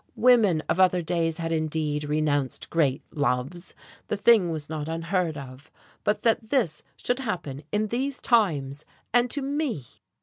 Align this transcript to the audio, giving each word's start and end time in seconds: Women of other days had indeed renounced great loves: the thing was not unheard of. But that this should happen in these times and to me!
Women 0.15 0.63
of 0.67 0.79
other 0.79 1.03
days 1.03 1.37
had 1.37 1.51
indeed 1.51 2.05
renounced 2.05 2.71
great 2.71 3.03
loves: 3.11 3.75
the 4.07 4.17
thing 4.17 4.49
was 4.49 4.67
not 4.67 4.87
unheard 4.89 5.37
of. 5.37 5.69
But 6.03 6.23
that 6.23 6.49
this 6.49 6.81
should 6.97 7.19
happen 7.19 7.61
in 7.71 7.89
these 7.89 8.19
times 8.19 8.83
and 9.13 9.29
to 9.29 9.43
me! 9.43 9.85